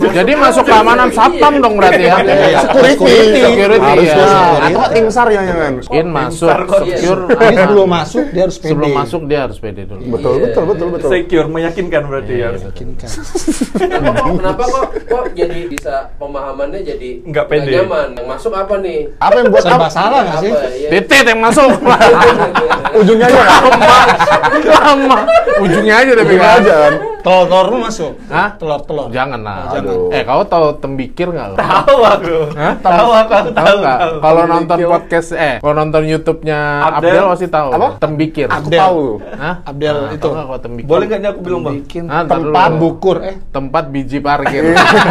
[0.09, 2.17] Jadi masuk keamanan satpam dong berarti ya.
[2.19, 2.59] Iya.
[2.65, 3.39] Security.
[3.43, 4.25] Security, Harusnya.
[4.25, 4.65] ya.
[4.65, 5.73] Atau tim SAR ya jangan.
[5.91, 6.49] In masuk,
[6.81, 7.21] secure.
[7.29, 8.71] Sebelum masuk dia harus pede.
[8.73, 10.01] Sebelum masuk dia harus pede dulu.
[10.09, 10.43] Betul, Iya.
[10.49, 11.09] betul, betul, betul.
[11.11, 12.49] Secure meyakinkan berarti ya.
[14.39, 17.71] Kenapa kok, kok jadi bisa pemahamannya jadi Nggak pede.
[17.71, 18.07] nyaman?
[18.15, 18.99] Yang masuk apa nih?
[19.19, 19.87] Apa yang buat apa?
[19.91, 20.51] salah nggak sih?
[20.83, 20.89] Ya.
[20.89, 21.69] Titit yang masuk.
[22.99, 23.61] Ujungnya aja kan?
[24.63, 25.17] Lama.
[25.61, 26.59] Ujungnya aja tapi kan.
[26.61, 26.77] aja?
[27.23, 28.11] Telur-telur lu masuk.
[28.27, 28.49] Hah?
[28.59, 29.07] Telur-telur.
[29.09, 29.71] Jangan lah.
[29.79, 30.11] Aduh.
[30.11, 31.47] Eh, kau tahu tembikir nggak?
[31.51, 31.55] lo?
[31.55, 32.37] Tahu aku.
[32.59, 32.73] Hah?
[32.83, 33.97] Tahu aku Tahu nggak?
[34.19, 36.59] Kalau nonton podcast eh, kalau nonton YouTube-nya
[36.91, 37.15] Abdel.
[37.15, 37.69] Abdel pasti tahu.
[37.71, 37.87] Apa?
[37.97, 38.47] Tembikir.
[38.51, 38.79] Aku Abdel.
[38.83, 39.03] tahu.
[39.39, 39.55] Hah?
[39.63, 40.27] Abdel Nah, itu.
[40.27, 40.89] tahu tembikir?
[40.89, 41.77] Boleh nggak nih aku bilang bang?
[42.27, 43.35] Tempat bukur eh.
[43.55, 44.63] tempat biji parkir.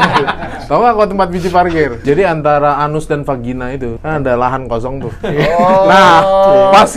[0.69, 1.91] Tahu nggak kok tempat biji parkir?
[2.01, 5.13] Jadi antara anus dan vagina itu kan ada lahan kosong tuh.
[5.23, 6.17] Oh, Nah,
[6.73, 6.89] pas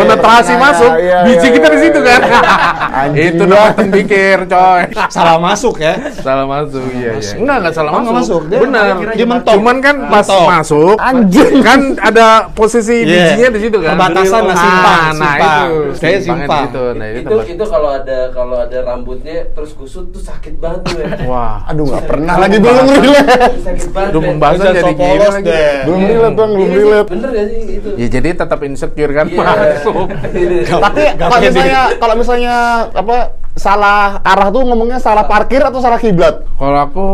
[0.00, 2.16] penetrasi masuk, iya, biji iya, kita di iya, situ iya.
[2.18, 3.08] kan.
[3.14, 4.82] Itu namanya tembikir, coy.
[5.08, 5.94] Salah masuk ya.
[6.14, 7.32] Salah masuk, iya iya.
[7.34, 8.14] Enggak, enggak salah Oh, masuk.
[8.14, 8.40] masuk.
[8.46, 8.84] Dia Benar.
[9.10, 9.54] dia mentok.
[9.56, 10.46] Cuman kan pas Mentok.
[10.46, 11.52] masuk, Anjing.
[11.60, 13.08] kan ada posisi Iya.
[13.32, 13.92] bijinya di situ kan.
[13.92, 15.64] Perbatasan lah, Ah, simpang, Nah, simpang.
[15.64, 15.76] itu.
[15.90, 16.64] Di simpang.
[16.90, 17.46] Nah, itu itu tempat.
[17.48, 21.08] itu kalau ada kalau ada rambutnya terus kusut tuh sakit banget tuh ya.
[21.24, 21.64] Wah.
[21.66, 23.56] Aduh, nggak pernah lagi belum relate.
[23.60, 24.10] sakit banget.
[24.10, 24.28] Aduh, ya.
[24.28, 25.50] pembahasan Bisa jadi gini sopolos lagi.
[25.80, 27.08] Belum relate bang, belum Iya sih, relate.
[27.10, 27.90] Bener gak sih itu?
[27.94, 29.38] Ya jadi tetap insecure kan Iya.
[29.40, 30.06] masuk.
[30.84, 32.54] Tapi kalau misalnya kalau misalnya
[32.90, 33.16] apa
[33.54, 36.44] salah arah tuh ngomongnya salah parkir atau salah kiblat?
[36.58, 37.08] Kalau aku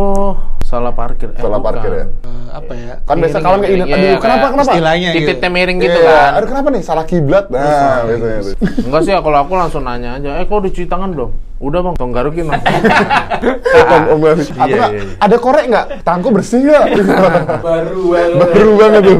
[0.66, 1.30] Salah parkir.
[1.30, 2.06] Eh, Salah parkir ya.
[2.26, 2.94] Eh, apa ya?
[3.06, 4.72] Kan biasa kalau nggak ingat, Iya, aduh kenapa kayak kenapa?
[4.74, 5.20] Istilahnya gitu.
[5.22, 6.30] Titiknya miring gitu Iya, kan.
[6.34, 7.44] Aduh kenapa nih salah kiblat?
[7.46, 8.54] Nah, biasanya tuh.
[8.82, 11.30] Enggak sih, kalau aku langsung nanya aja, eh kok udah cuci tangan belum?
[11.56, 12.60] Udah bang, tong garukin bang.
[13.88, 14.36] Om, om, om.
[14.36, 15.02] Atau Iya, iya, iya.
[15.16, 15.86] ada korek nggak?
[16.02, 16.84] Tangku bersih nggak?
[17.64, 18.36] Baru banget.
[18.52, 19.16] Baru banget tuh.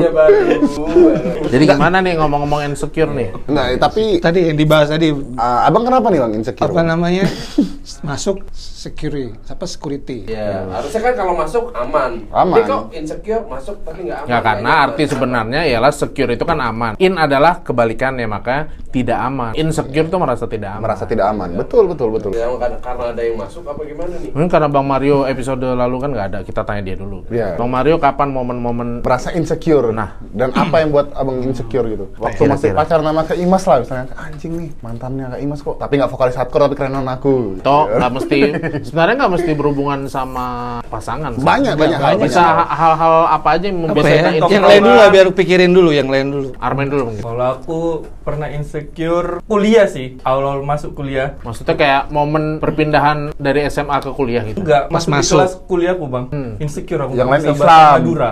[1.47, 3.31] Jadi gimana nih ngomong-ngomong insecure nih?
[3.47, 6.67] nah, tapi Tadi yang dibahas tadi ah, abang kenapa nih bang insecure?
[6.67, 7.25] apa namanya
[8.01, 12.13] masuk security apa security Ya, harusnya kan kalau masuk aman.
[12.29, 12.57] Aman.
[12.57, 14.29] Ini kok insecure masuk tapi nggak aman.
[14.29, 15.13] Ya karena Kayaknya arti aman.
[15.13, 16.93] sebenarnya ialah secure itu kan aman.
[16.97, 18.57] In adalah kebalikannya, maka
[18.91, 19.53] tidak aman.
[19.55, 20.83] Insecure itu merasa tidak aman.
[20.83, 21.49] Merasa tidak aman.
[21.55, 22.31] Betul, betul, betul.
[22.33, 24.31] Ya, karena, karena ada yang masuk apa gimana nih?
[24.33, 27.23] Mungkin karena Bang Mario episode lalu kan nggak ada, kita tanya dia dulu.
[27.31, 27.55] Iya.
[27.55, 29.89] Bang Mario kapan momen-momen Merasa insecure.
[29.89, 30.19] Nah.
[30.33, 32.11] dan apa yang buat abang insecure gitu?
[32.17, 32.53] Waktu Kira-kira.
[32.53, 36.11] masih pacaran sama Kak Imas lah, misalnya anjing nih mantannya Kak Imas kok, tapi nggak
[36.11, 37.61] vokalis hardcore tapi kerenan aku.
[37.63, 37.86] Toh Iya.
[37.89, 38.39] Nggak mesti
[38.83, 40.47] sebenarnya nggak mesti berhubungan sama
[40.85, 41.33] pasangan.
[41.35, 42.15] Banyak, banyak hal.
[42.19, 45.71] Bisa ha- hal-hal apa aja yang apa ya membiasakan yang lain dulu lah biar pikirin
[45.71, 47.23] dulu yang lain dulu Armen dulu mungkin.
[47.23, 47.79] Kalau aku
[48.21, 51.39] pernah insecure kuliah sih, awal masuk kuliah.
[51.41, 54.59] Maksudnya kayak momen perpindahan dari SMA ke kuliah gitu.
[54.59, 55.37] Enggak, Pas masuk, masuk.
[55.37, 56.53] kelas kuliahku bang, Hmm.
[56.59, 57.13] insecure aku.
[57.13, 57.93] Yang lain Islam.
[57.97, 58.31] Madura.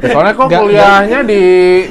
[0.00, 1.40] Soalnya kok Nggak- kuliahnya di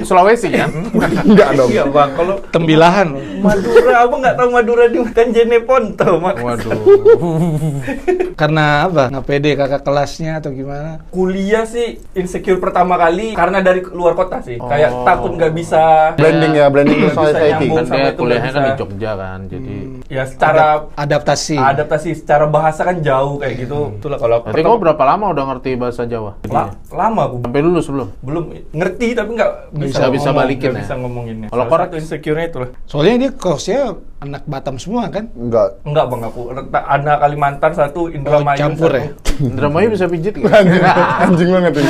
[0.02, 0.70] Sulawesi kan?
[1.28, 1.70] Enggak dong.
[1.70, 6.36] Iya bang, kalau tembilahan Madura, abang nggak tahu Madura di kan Jeneponto, mak.
[6.38, 6.80] Waduh.
[8.40, 13.82] karena apa nggak pede kakak kelasnya atau gimana Kuliah sih insecure pertama kali karena dari
[13.86, 14.58] luar kota sih.
[14.60, 14.68] Oh.
[14.68, 17.66] Kayak takut nggak bisa Blending ya, blending bisa society.
[17.72, 18.72] kan dia itu kuliahnya kan di.
[18.76, 19.76] Jogja kan, jadi.
[20.12, 23.80] ya secara adaptasi adaptasi secara bahasa kan jauh kayak gitu.
[24.00, 26.38] Itulah kalau aku Berarti kau berapa lama udah ngerti bahasa Jawa?
[26.52, 28.08] La- lama aku Sampai lulus belum?
[28.22, 30.84] belum ngerti tapi nggak bisa Bisa- bisa balikin nggak ya?
[30.84, 31.48] bisa ngomonginnya.
[31.50, 32.70] Kalau satu insecure-nya itulah.
[32.90, 33.80] soalnya dia kosnya
[34.26, 35.80] anak Batam semua kan Enggak.
[35.82, 36.42] Enggak bang aku
[36.74, 38.98] anak Kalimantan satu Indramayu campur satu.
[38.98, 39.08] ya?
[39.52, 40.48] Indramayu bisa pijit gitu?
[40.48, 40.80] Anjing,
[41.24, 41.84] anjing banget tuh.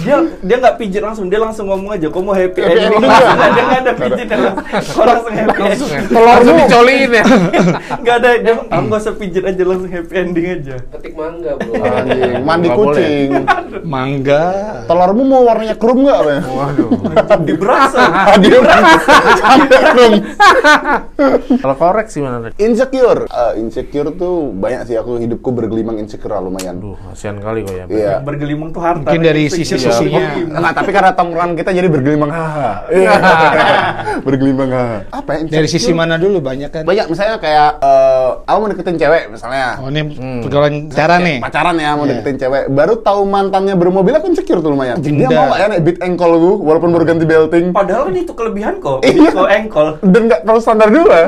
[0.00, 3.62] dia dia nggak pijit langsung dia langsung ngomong aja kok mau happy Happy ending dia
[3.62, 5.66] nggak ada pijit dia langsung langsung happy ya?
[5.66, 7.24] ending Langsung dicoliin ya?
[7.96, 11.72] nggak ada dia aku nggak usah pijit aja langsung happy ending aja Petik mangga, Bro.
[11.76, 13.28] Anjing, mandi kucing.
[13.84, 14.44] mangga
[14.86, 16.42] Telurmu mau warnanya krum nggak apa ya?
[16.46, 16.88] Waduh.
[17.40, 18.02] di berasa
[18.38, 18.58] Dia
[19.36, 20.12] sampai krum.
[21.62, 22.50] Kalau korek sih mana?
[22.56, 23.26] Insecure.
[23.26, 26.76] Eh, insecure tuh banyak sih aku hidupku bergelimang insecure lah, lumayan.
[26.76, 27.84] Aduh, kasihan kali kok ya.
[27.86, 28.14] Iya.
[28.20, 29.78] bergelimang tuh harta Mungkin dari Insecure.
[29.78, 30.22] sisi-sisinya.
[30.50, 32.70] Nah, tapi karena tongkrongan kita jadi bergelimang haha.
[32.92, 33.10] Iya.
[34.20, 34.98] bergelimang haha.
[35.12, 35.38] Apa ya?
[35.42, 35.80] dari insecure?
[35.80, 39.78] sisi mana dulu banyak kan Banyak misalnya kayak eh aku mau deketin cewek misalnya.
[39.78, 40.00] oh ini
[40.40, 42.10] pergaulan cara nih Pacaran ya mau Iya.
[42.14, 42.62] deketin cewek.
[42.68, 44.98] Baru tahu mantannya bermobil aku insecure tuh lumayan.
[45.00, 47.66] Dia mau ya naik beat ankle gue walaupun baru ganti belting.
[47.70, 49.30] padahal kan itu kelebihan kok Iya.
[49.30, 51.20] kok engkol Dan nggak terlalu standar dua.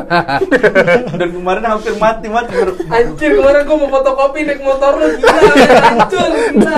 [1.21, 2.53] dan kemarin hampir mati mati
[2.93, 5.41] Anjir, kemarin gua mau fotokopi naik motor lu gila,
[5.81, 6.77] hancur, gila.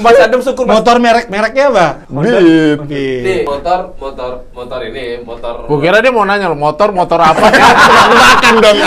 [0.00, 1.86] Mas Adem syukur mas motor merek mereknya apa.
[2.08, 5.68] Nih, motor, motor, motor ini, motor.
[5.68, 7.46] Gue kira dia mau nanya lo, motor, motor apa?
[8.16, 8.78] Makan dong.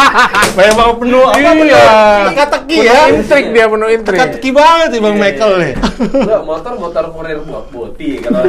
[0.56, 1.86] Bayang bawa penuh apa Iya.
[2.32, 4.18] teka-teki ya intrik dia, penuh intrik.
[4.18, 8.40] teka-teki banget nih bang Michael nih Enggak, motor, motor kurir buat boti kalau.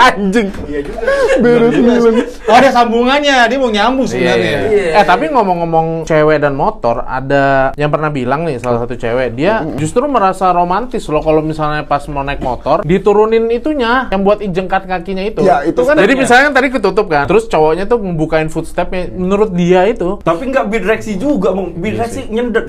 [0.00, 0.48] Anjing.
[0.66, 0.99] Iya juga.
[1.38, 2.12] Beres sembilan.
[2.44, 4.60] oh ada sambungannya dia mau nyambung Iya, sebenarnya iya.
[4.66, 4.90] Iya.
[4.96, 9.64] Eh tapi ngomong-ngomong cewek dan motor, ada yang pernah bilang nih salah satu cewek, dia
[9.76, 14.84] justru merasa romantis loh kalau misalnya pas mau naik motor, diturunin itunya yang buat jengkat
[14.84, 15.40] kakinya itu.
[15.40, 19.86] Ya, itu kan- Jadi misalnya tadi ketutup kan, terus cowoknya tuh membukain footstepnya, menurut dia
[19.86, 22.66] itu tapi nggak bidireksi juga mau bidireksi nyendet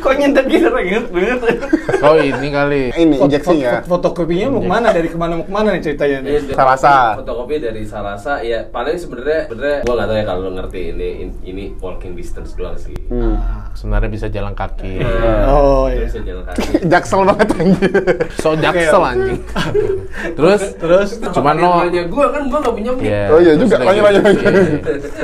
[0.00, 0.68] kok nyendet gitu
[2.00, 2.82] Oh ini kali.
[2.92, 3.84] Ini injeksinya.
[3.84, 6.56] fotokopinya mau ke mana dari ke mana mau ke mana nih ceritanya nih Iya, dari-
[6.56, 6.94] Salasa.
[7.16, 11.08] Fotokopi dari Salasa, ya paling sebenarnya sebenarnya gua nggak tahu ya kalau lo ngerti ini
[11.42, 12.94] ini walking distance doang sih.
[13.08, 13.36] Hmm.
[13.72, 15.00] Sebenarnya bisa jalan kaki.
[15.46, 16.04] Oh, Nggak iya.
[16.06, 16.62] Bisa jalan kaki.
[16.92, 17.92] Jaksel banget anjing.
[18.36, 19.40] So jaksel anjing.
[20.36, 23.04] terus terus cuman lo Nanya gua kan gua nggak punya mic.
[23.04, 23.24] Iya.
[23.30, 24.24] Oh iya juga, lanjut, lanjut.
[24.36, 24.50] Iya,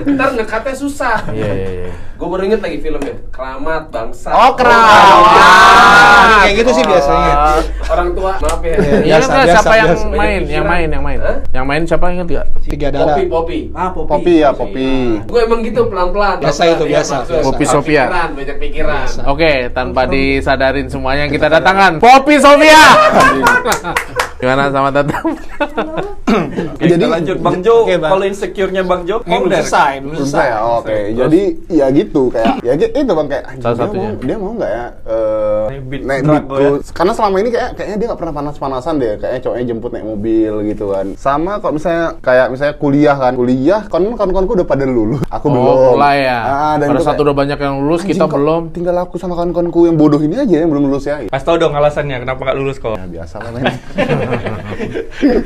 [0.16, 1.18] Ntar ngekatnya susah.
[1.30, 1.92] Iya iya iya.
[2.16, 4.32] Gue baru inget lagi filmnya Keramat Bangsa.
[4.32, 5.20] Oh, Keramat.
[5.36, 8.76] Ah, kayak gitu sih biasanya Orang tua, maaf ya.
[9.04, 11.38] Iya Biasa, siapa yang main, yang main, yang main, Hah?
[11.50, 12.46] yang main siapa inget gak?
[12.62, 13.58] tiga darah Popi, Popi.
[13.72, 14.88] ah popi Popi ya, Popi.
[15.22, 16.38] Gue emang gitu pelan-pelan.
[16.40, 17.42] Biasa itu, Iya, biasa, biasa.
[17.42, 18.02] Popi banyak Sofia.
[18.04, 19.06] pikiran, Banyak pikiran.
[19.26, 22.82] Oke, tanpa disadarin semuanya kita datangkan Poppy Sofia.
[24.36, 25.24] Gimana sama tetap?
[25.24, 27.88] Oke, Jadi- lanjut Bang Jo.
[27.88, 28.10] Bang.
[28.12, 30.36] Kalau insecure-nya Bang Jo, Ini belum selesai, belum Belum selesai.
[30.44, 30.98] saya, oke.
[31.14, 34.08] Jadi ya gitu kayak ya gitu, itu bang kayak dia satunya.
[34.12, 36.40] mau dia mau nggak ya eh, Naik beat ya.
[36.44, 36.76] tuh.
[36.92, 39.12] Karena selama ini kayak kayaknya dia nggak pernah panas-panasan deh.
[39.16, 41.06] Kayaknya cowoknya jemput naik mobil gitu kan.
[41.16, 45.64] Sama kok misalnya kayak misalnya kuliah kan, kuliah kan kawan-kawanku udah pada lulus, aku belum.
[45.64, 46.38] Oh, mulai ya.
[46.38, 48.62] Ah, dan Pada kayak, udah banyak yang lulus, kita kok belum.
[48.70, 51.16] Tinggal aku sama kawan-kawanku yang bodoh ini aja yang belum lulus ya.
[51.18, 52.98] Ya Kasih tau dong alasannya kenapa nggak lulus kok.
[52.98, 53.50] biasa lah
[54.32, 54.42] men.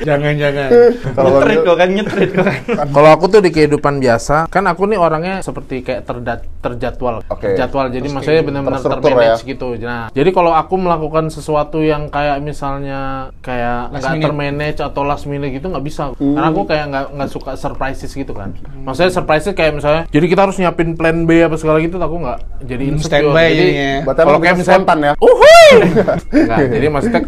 [0.01, 0.69] Jangan-jangan.
[1.11, 2.59] Kalau Nyetrit kok kan, nyetrit kok kan.
[2.97, 7.45] Kalau aku tuh di kehidupan biasa, kan aku nih orangnya seperti kayak terda- terjadwal, Oke.
[7.47, 7.87] terjadwal.
[7.89, 9.49] Jadi maksudnya benar-benar termanage ya.
[9.49, 9.67] gitu.
[9.79, 13.01] Nah, jadi kalau aku melakukan sesuatu yang kayak misalnya
[13.41, 16.13] kayak nggak termanage atau last minute gitu nggak bisa.
[16.13, 18.53] Karena aku kayak nggak nggak suka surprises gitu kan.
[18.81, 22.39] Maksudnya surprises kayak misalnya, jadi kita harus nyiapin plan B apa segala gitu, aku nggak
[22.63, 23.31] jadi Hmm, insecure.
[23.31, 23.71] standby Jadi.
[24.03, 25.13] Berarti kalau kayak misalnya spontan ya?
[25.19, 25.71] Uhuy!
[26.41, 27.21] Enggak, jadi maksudnya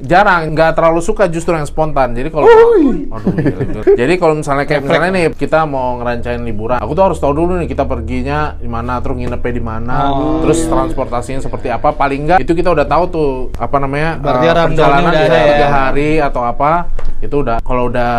[0.00, 2.12] jarang, nggak terlalu suka justru yang spontan.
[2.14, 2.94] Jadi kalau Aduh,
[3.34, 3.82] gila, gila.
[3.96, 7.58] Jadi kalau misalnya kayak misalnya nih kita mau ngerancain liburan, aku tuh harus tahu dulu
[7.60, 11.92] nih kita perginya di mana, terus nginepnya di mana, Oh, terus transportasinya seperti apa.
[11.92, 15.68] Paling enggak itu kita udah tahu tuh apa namanya Berarti rundown-nya perjalanan bisa tiga ya.
[15.68, 16.70] hari atau apa
[17.20, 18.12] itu udah kalau udah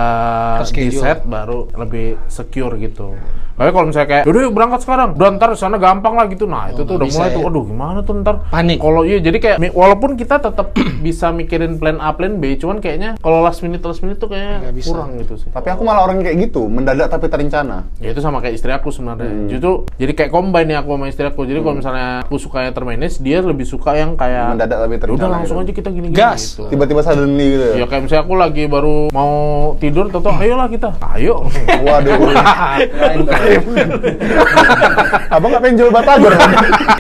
[0.70, 3.18] di set baru lebih secure gitu.
[3.62, 6.50] Tapi kalau misalnya kayak, udah yuk berangkat sekarang, udah ntar sana gampang lah gitu.
[6.50, 7.36] Nah itu tuh udah mulai ya.
[7.38, 8.82] tuh, aduh gimana tuh ntar Panik.
[8.82, 10.74] Kalau iya jadi kayak walaupun kita tetap
[11.06, 14.74] bisa mikirin plan A, plan B, cuman kayaknya kalau last minute last minute tuh kayaknya
[14.74, 14.90] bisa.
[14.90, 15.54] kurang gitu sih.
[15.54, 17.86] Tapi aku malah orang kayak gitu, mendadak tapi terencana.
[18.02, 19.30] Ya itu sama kayak istri aku sebenarnya.
[19.30, 19.46] Hmm.
[19.54, 19.72] Justru
[20.02, 21.42] jadi kayak combine nih aku sama istri aku.
[21.46, 25.02] Jadi kalau misalnya aku suka yang termanage, dia lebih suka yang kayak Mendadak tapi "Ya
[25.06, 26.58] terencana Udah langsung gitu." aja kita gini-gini Gas.
[26.58, 26.66] gitu.
[26.74, 27.76] Tiba-tiba suddenly gitu ya.
[27.78, 29.34] Ya kayak misalnya aku lagi baru mau
[29.78, 30.98] tidur, tau ayolah kita.
[30.98, 31.46] Ayo.
[31.86, 32.18] Waduh.
[35.36, 36.34] Abang nggak pengen jual batagor?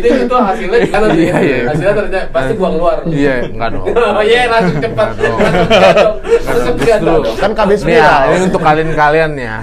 [0.02, 1.58] itu itu hasilnya gimana tuh Iya, iya.
[1.70, 3.86] hasilnya ternyata pasti buang keluar Iya, enggak dong.
[4.18, 5.08] oh iya langsung cepat
[6.42, 8.22] langsung dong kan KB ya, spiral.
[8.32, 9.56] ini untuk kalian-kalian ya.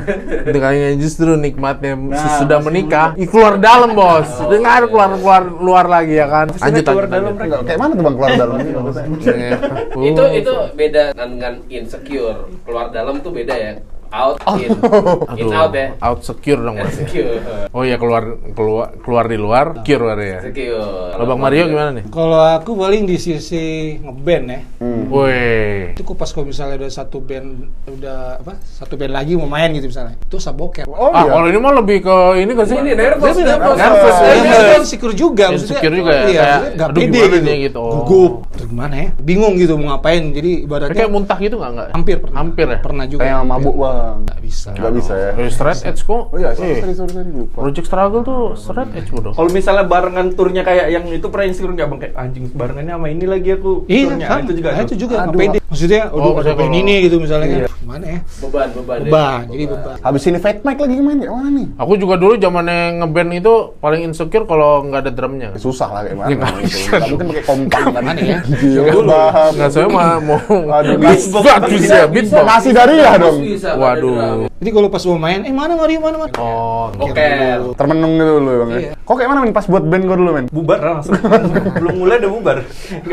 [0.47, 1.93] Untuk kalian yang justru nikmatnya
[2.39, 4.29] sudah menikah, keluar dalam bos.
[4.49, 6.47] Dengar keluar keluar luar lagi ya kan.
[6.51, 8.57] Lanjut keluar dalam, Kayak mana tuh bang keluar dalam?
[8.59, 9.51] Iya.
[10.09, 10.31] itu Uh.
[10.35, 13.73] itu beda dengan insecure keluar dalam tuh beda ya
[14.13, 14.71] out in
[15.37, 17.05] in Aduh, out ya out secure dong berarti.
[17.05, 17.41] insecure
[17.73, 20.39] Oh iya keluar keluar keluar di luar, secure berarti ya.
[20.45, 22.05] insecure Kalau Bang Mario gimana nih?
[22.11, 24.61] Kalau aku paling di sisi ngeband ya.
[24.83, 25.03] Hmm.
[25.09, 25.93] Woi.
[25.97, 27.49] Itu pas kalau misalnya udah satu band
[27.89, 28.59] udah apa?
[28.65, 30.17] Satu band lagi mau main gitu misalnya.
[30.19, 30.89] Itu saboker.
[30.89, 31.31] Oh ah, iya.
[31.33, 32.77] kalau ini mah lebih ke ini gak sih?
[32.79, 34.59] ini nervous Dia nervous nervous, Iya, iya.
[34.59, 37.53] dia insecure juga juga ya, Iya, maksudnya aduh, pede gitu.
[37.69, 37.93] gitu, oh.
[38.05, 38.33] Gugup.
[38.55, 39.09] Terus gimana ya?
[39.21, 40.23] Bingung gitu mau ngapain.
[40.33, 41.89] Jadi ibaratnya kayak muntah gitu nggak nggak?
[41.95, 42.37] hampir pernah.
[42.41, 42.79] Hampir ya.
[42.81, 43.21] Pernah juga.
[43.25, 43.98] Kayak mabuk bang.
[44.19, 44.69] Nggak bisa.
[44.73, 45.31] Nggak bisa ya.
[45.37, 46.23] Eh, straight edge kok.
[46.25, 47.57] Oh iya, sorry, sorry, sorry, sorry, lupa.
[47.61, 49.33] Project Struggle tuh straight edge bodoh.
[49.33, 53.07] Kalau misalnya barengan turnya kayak yang itu pernah insecure nggak bang kayak anjing barengannya sama
[53.09, 54.41] ini lagi aku Iya, turnya sama.
[54.41, 55.25] itu juga Nah, itu juga Aduh.
[55.25, 55.59] nggak pede.
[55.69, 57.47] Maksudnya, Oh, aduh, ada maksudnya band kalau- ini gitu misalnya.
[57.49, 57.69] Iya.
[57.79, 58.21] Gimana ya?
[58.39, 59.05] beban beban ya.
[59.07, 59.97] Beban, jadi beban.
[59.99, 61.67] Habis ini Fat Mike lagi main kayak mana nih?
[61.79, 65.49] Aku juga dulu zamannya ngeband itu paling insecure kalau nggak ada drumnya.
[65.49, 66.29] Ya, susah lah kayak mana.
[66.29, 67.05] Ya, nggak gitu.
[67.09, 68.03] mungkin pakai kompang kan.
[68.03, 68.39] Mana ya?
[68.45, 69.51] Iya, paham.
[69.55, 70.37] Nggak saya mah mau
[70.69, 70.97] Aduh,
[71.81, 72.45] ya beatbox.
[72.45, 73.37] Masih dari ya dong.
[73.91, 74.51] Waduh.
[74.59, 76.35] Jadi kalau pas mau main, eh mana Mario, mana Mario?
[76.37, 77.27] Oh, oke
[77.73, 78.69] Termenung gitu dulu bang.
[78.69, 78.79] ya.
[78.81, 78.93] Iya.
[78.99, 80.47] Kok kayak mana men pas buat band gue dulu men?
[80.49, 81.15] bubar lah langsung
[81.81, 82.57] belum mulai udah bubar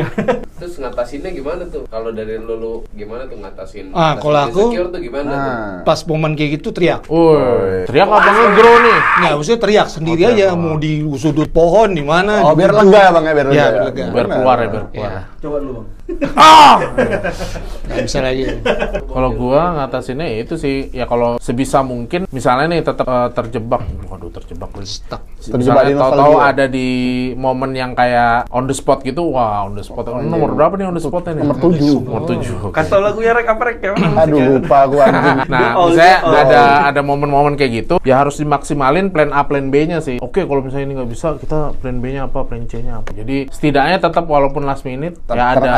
[0.59, 4.71] terus ngatasinnya gimana tuh kalau dari lu, lu gimana tuh ngatasin Ah, ngatasin kalau aku-
[4.89, 5.71] tuh gimana tuh Nah.
[5.83, 7.05] Pas momen kayak gitu teriak.
[7.05, 8.97] Woi, teriak apa ngegrow nih?
[9.15, 10.45] Nggak, maksudnya teriak sendiri Oke, aja.
[10.47, 10.57] oh.
[10.57, 12.41] Mau di sudut pohon, di mana.
[12.41, 13.55] Oh biar lega ya bang ya biar lega.
[13.55, 14.03] Iya, biar lega.
[14.05, 14.35] Biar Benar.
[14.35, 15.11] keluar ya, biar keluar.
[15.11, 15.21] Iya.
[15.37, 15.85] coba dulu bang
[16.35, 16.81] Ah!
[17.85, 18.43] Nggak bisa lagi.
[19.05, 23.83] Kalau gua ngatasinnya ya itu sih ya kalau sebisa mungkin misalnya nih tetap eh, terjebak.
[24.09, 25.21] Waduh, terjebak stuck.
[25.39, 26.89] Terjebak di Misalnya tahu-tahu ada di
[27.37, 29.29] momen yang kayak on the spot gitu.
[29.29, 30.09] Wah, on the spot.
[30.09, 31.43] Nomor berapa nih on the spotnya nih?
[31.45, 31.97] Nomor tujuh.
[32.01, 32.55] Nomor tujuh.
[32.69, 32.73] oke.
[32.73, 35.39] kasih tau lagunya rek apa rek Aduh lupa aku anjing.
[35.51, 36.31] Nah, Oh, misalnya oh.
[36.31, 40.17] ada ada momen-momen kayak gitu, ya harus dimaksimalin plan A, plan B-nya sih.
[40.23, 43.11] Oke, kalau misalnya ini nggak bisa, kita plan B-nya apa, plan C-nya apa.
[43.11, 45.69] Jadi setidaknya tetap walaupun last minute Ter- ya ada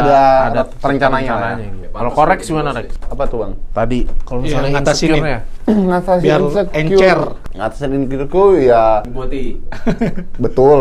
[0.48, 0.68] ada-
[1.10, 1.68] lah ya.
[1.68, 1.86] gitu.
[1.90, 2.94] Kalau korek gimana, Rek?
[3.08, 3.54] Apa tuh bang?
[3.72, 5.40] Tadi kalau Iya, misalnya ngatasin insecure-nya.
[5.66, 6.70] Ngatasin Biar insecure.
[6.78, 7.20] encer.
[7.52, 9.44] Ngatasin insecure ya boti
[10.44, 10.80] betul.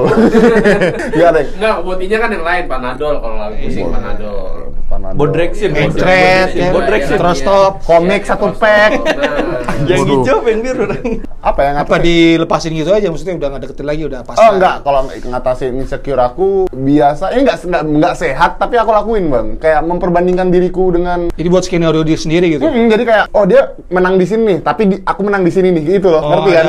[1.16, 1.44] Iya deh.
[1.52, 5.18] enggak botinya kan yang lain panadol kalau lagi pusing panadol Panadol.
[5.22, 7.72] Bodrexin Entret, ya, Bodrexin terus stop.
[7.86, 8.90] Komik satu pack.
[9.76, 10.84] nah yang hijau yang biru
[11.38, 14.34] Apa ya Apa dilepasin gitu aja, maksudnya udah nggak deketin lagi, udah pas.
[14.34, 19.30] Oh enggak, kalau ngatasin insecure aku biasa, ini enggak, enggak, enggak sehat, tapi aku lakuin
[19.30, 19.46] bang.
[19.62, 22.66] Kayak memperbandingkan diriku dengan Jadi buat skenario diri sendiri gitu.
[22.66, 26.02] Hmm, jadi kayak oh dia menang di sini, tapi di- aku menang di sini nih,
[26.02, 26.64] gitu loh, Oh, ngerti kan?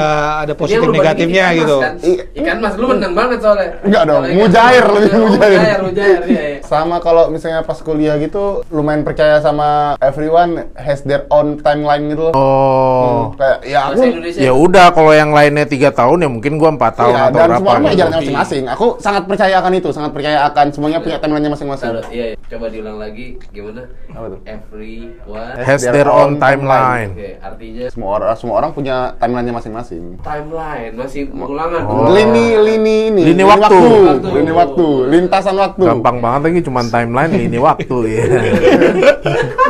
[0.46, 1.78] ada positif yang negatifnya ikan mas, gitu.
[1.80, 1.94] kan?
[2.38, 5.58] Ikan mas lu menang banget soalnya Enggak dong, mujair, lebih mujair.
[5.58, 6.60] mujair mujair iya, iya.
[6.62, 12.08] Sama kalau misalnya pas kuliah gitu tuh lumayan percaya sama everyone has their own timeline
[12.08, 12.34] gitu loh.
[12.34, 13.18] Oh.
[13.36, 14.02] Kayak ya aku.
[14.38, 17.48] Ya udah kalau yang lainnya tiga tahun ya mungkin gua empat tahun Iya, atau dan
[17.48, 17.58] berapa.
[17.58, 18.00] semua orang gitu.
[18.00, 18.64] jalannya masing-masing.
[18.70, 21.90] Aku sangat percaya akan itu, sangat percaya akan semuanya punya timeline-nya masing-masing.
[22.08, 22.36] Iya, iya.
[22.48, 23.84] coba diulang lagi gimana?
[24.12, 24.40] Apa tuh?
[24.48, 25.56] Everyone.
[25.60, 27.12] Has their own timeline.
[27.12, 30.04] Oke, artinya Semua orang semua orang punya timeline-nya masing-masing.
[30.22, 31.82] timeline masih ulangan.
[31.84, 32.08] Oh.
[32.10, 33.22] Lini lini ini.
[33.28, 33.76] Lini waktu.
[33.78, 34.28] Waktu.
[34.32, 35.84] Lini waktu, lintasan waktu.
[35.84, 38.17] Gampang banget lagi cuman timeline ini waktu ya.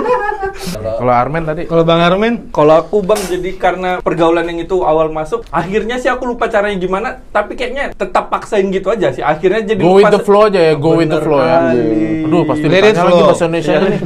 [0.98, 5.14] Kalau Armen tadi Kalau Bang Armin, Kalau aku bang jadi karena pergaulan yang itu awal
[5.14, 9.22] masuk, akhirnya sih aku lupa caranya gimana, tapi kayaknya tetap paksain gitu aja sih.
[9.22, 11.74] Akhirnya jadi go with the flow aja ya, go with the flow ya.
[12.28, 14.00] Aduh, pasti ditanya lagi bahasa Indonesia nih.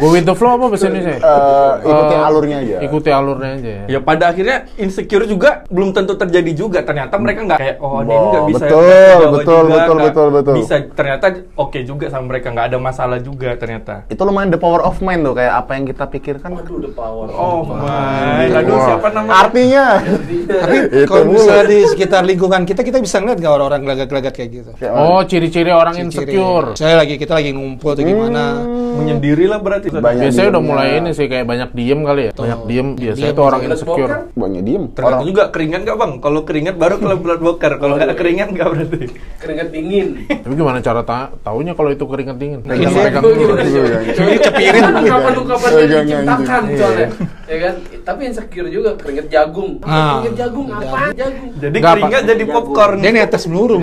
[0.00, 1.16] Go with the flow apa bahasa Indonesia?
[1.20, 2.76] Eh, ikuti Eh, alurnya aja.
[2.80, 3.84] Ikuti alurnya aja ya.
[3.86, 6.80] Ya pada akhirnya insecure juga belum tentu terjadi juga.
[6.80, 10.54] Ternyata mereka nggak kayak oh ini nggak bisa Betul, betul, juga, betul, betul, betul.
[10.56, 11.26] Bisa ternyata
[11.56, 13.79] oke juga sama mereka nggak ada masalah juga ternyata.
[14.06, 16.50] Itu lumayan the power of mind tuh, kayak apa yang kita pikirkan.
[16.54, 17.26] Aduh, the power.
[17.30, 18.84] Oh my, aduh Wah.
[18.86, 19.34] siapa namanya?
[19.38, 19.84] Artinya,
[20.62, 24.50] tapi Itu kalau misalnya di sekitar lingkungan kita, kita bisa ngeliat nggak orang-orang gelagat-gelagat kayak
[24.52, 24.70] gitu?
[24.86, 26.32] Oh, ciri-ciri orang Ciri-ciri.
[26.32, 26.68] insecure.
[26.74, 28.44] Saya lagi kita lagi ngumpul atau gimana?
[28.92, 29.88] Menyendiri lah berarti.
[29.90, 32.32] Banyak Biasanya udah mulai ini sih kayak banyak diem kali ya.
[32.32, 33.34] Banyak diem biasanya diem.
[33.34, 34.10] itu orang Blood insecure.
[34.34, 34.82] banyak diem.
[34.90, 36.12] Tergantung Orang juga keringat nggak bang?
[36.18, 37.72] Kalau keringat baru kalau blood boker.
[37.76, 38.98] Kalau nggak keringat nggak berarti.
[39.38, 40.06] Keringet dingin.
[40.26, 42.60] Tapi gimana cara ta taunya kalau itu keringet dingin?
[42.60, 43.54] Pegang- Pegang-pegang dulu.
[43.70, 43.80] Sih?
[43.80, 44.82] Iya, Coba cepirin.
[45.00, 46.18] Kapan lu kapan Pegang dia anjing.
[46.18, 46.76] diciptakan Iya.
[46.76, 47.08] soalnya.
[47.42, 47.74] Ya kan?
[48.00, 49.70] Tapi insecure juga keringet jagung.
[49.82, 49.90] Ah.
[50.16, 50.96] Keringet jagung apa?
[51.12, 51.50] Jagung.
[51.56, 52.22] Jadi Pak.
[52.24, 52.96] jadi popcorn.
[53.00, 53.76] Dia netes meluru.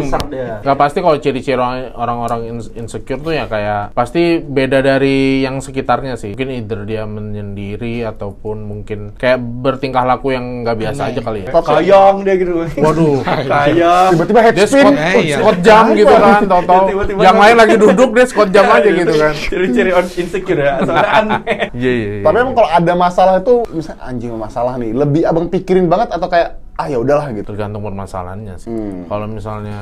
[0.57, 5.59] Gak pasti kalau ciri-ciri orang- orang-orang ins- insecure tuh ya kayak pasti beda dari yang
[5.59, 6.31] sekitarnya sih.
[6.31, 11.51] Mungkin either dia menyendiri ataupun mungkin kayak bertingkah laku yang nggak biasa aja kali ya.
[11.53, 12.51] Kayang dia gitu.
[12.77, 13.19] Waduh.
[13.51, 14.11] Kayang.
[14.13, 14.85] tiba-tiba head Dia spin.
[14.87, 15.37] squat, Eh, iya.
[15.59, 16.81] jam gitu kan, tau-tau
[17.17, 19.33] yang lain lagi duduk dia squat jam aja gitu kan.
[19.85, 20.73] On insecure ya.
[20.83, 21.39] Soalnya aneh.
[21.77, 22.09] Iya iya.
[22.19, 22.23] iya.
[22.25, 26.27] Tapi emang kalau ada masalah itu, misalnya anjing masalah nih, lebih abang pikirin banget atau
[26.27, 27.49] kayak ah ya udahlah gitu.
[27.49, 28.69] tergantung permasalahannya sih.
[28.69, 29.09] Hmm.
[29.09, 29.79] Kalau misalnya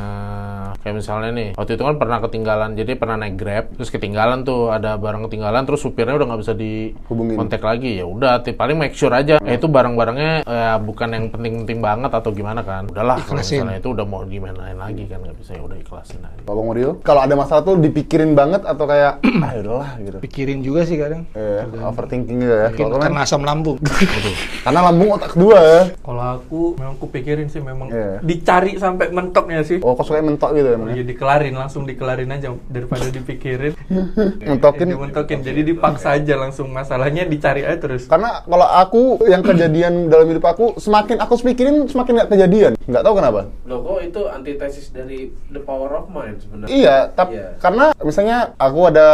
[0.79, 4.71] kayak misalnya nih, waktu itu kan pernah ketinggalan, jadi pernah naik Grab, terus ketinggalan tuh
[4.71, 7.35] ada barang ketinggalan, terus supirnya udah nggak bisa di Hubungin.
[7.35, 7.99] kontak lagi.
[7.99, 9.43] Ya udah, paling make sure aja.
[9.43, 12.87] Eh, itu barang-barangnya ya, bukan yang penting-penting banget atau gimana kan.
[12.87, 16.41] Udahlah, kalau misalnya itu udah mau gimana lagi kan nggak bisa ya udah ikhlasin aja.
[16.45, 20.17] Kalau Bang Mario, kalau ada masalah tuh dipikirin banget atau kayak ah ya udahlah gitu.
[20.21, 21.27] Pikirin juga sih kadang.
[21.35, 22.67] Eh, overthinking gitu ya.
[22.71, 23.77] Mungkin Kalau karena kan, asam lambung.
[24.65, 25.81] karena lambung otak kedua ya.
[25.99, 28.21] Kalau aku memang aku pikirin sih memang Iya.
[28.21, 29.81] dicari sampai mentoknya sih.
[29.81, 30.77] Oh, kok suka mentok gitu ya?
[30.77, 33.73] Oh, iya dikelarin langsung dikelarin aja daripada dipikirin.
[34.45, 34.93] Mentokin.
[34.93, 35.39] Dimentokin.
[35.41, 38.05] Jadi dipaksa aja langsung masalahnya dicari aja terus.
[38.05, 42.71] Karena kalau aku yang kejadian dalam hidup aku semakin aku pikirin semakin nggak kejadian.
[42.85, 43.41] Nggak tahu kenapa.
[43.65, 46.69] Loh kok itu antitesis dari the power of mind sebenarnya.
[46.69, 47.57] Iya, tapi Iya.
[47.57, 49.07] karena misalnya aku ada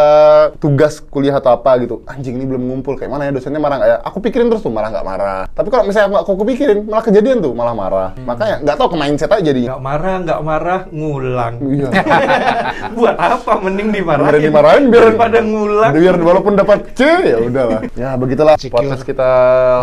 [0.60, 3.90] tugas kuliah atau apa gitu, anjing ini belum ngumpul kayak mana ya dosennya marah nggak
[3.90, 3.98] ya?
[4.04, 5.42] Aku pikirin terus tuh marah nggak marah.
[5.48, 8.10] Tapi kalau misalnya aku, aku pikirin malah kejadian tuh malah marah.
[8.18, 9.70] Makanya nggak tahu ke mindset aja jadinya.
[9.72, 11.54] Nggak marah, nggak marah, ngulang.
[11.62, 11.88] Iya.
[12.98, 13.52] Buat apa?
[13.62, 14.26] Mending dimarahin.
[14.26, 15.92] Mending dimarahin biar daripada ngulang.
[15.94, 17.82] Biar walaupun dapat C ya udahlah.
[17.94, 18.82] Ya begitulah Secure.
[18.82, 19.30] podcast kita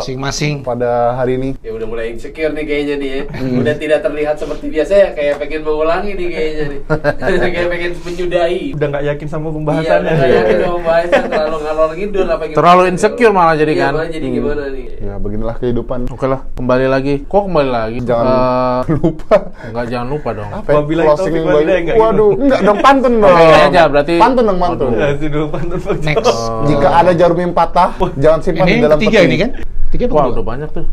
[0.02, 0.54] Masing-masing.
[0.60, 1.50] pada hari ini.
[1.62, 3.22] Ya udah mulai insecure nih kayaknya nih ya.
[3.30, 3.60] Hmm.
[3.62, 6.80] Udah tidak terlihat seperti biasa ya, kayak pengen mengulangi nih kayaknya nih.
[7.54, 8.62] kayak pengen menyudahi.
[8.74, 10.10] Udah nggak yakin sama Iya, pembahasannya.
[10.10, 12.58] udah yakin sama bahasan terlalu ngalor ngidul apa gimana.
[12.58, 13.92] Terlalu insecure malah jadi Iya, kan.
[13.94, 14.86] malah jadi gimana nih?
[14.98, 15.98] Ya beginilah kehidupan.
[16.08, 17.14] Oke lah, kembali lagi.
[17.24, 17.98] Kok kembali lagi?
[18.00, 19.34] Jangan Eh, lupa.
[19.62, 20.50] Enggak, jangan lupa dong.
[20.50, 20.70] Apa?
[20.74, 21.98] Wabillahi Closing yang nggak gitu?
[21.98, 23.30] Waduh, enggak dong pantun dong.
[23.30, 24.90] Oke, aja, berarti- Pantun dong pantun.
[24.92, 25.78] Ya, sih dulu pantun.
[26.00, 26.36] Next.
[26.64, 29.26] Jika ada jarum yang patah, jangan simpan Ini di dalam ketiga peti.
[29.26, 29.50] ini kan?
[29.88, 30.86] Tiga apa Wah, udah banyak tuh.